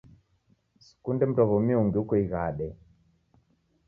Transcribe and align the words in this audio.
Sikunde 0.85 1.23
mndwaw'omi 1.27 1.73
ungi 1.81 1.97
uko 2.01 2.13
ighade 2.23 2.67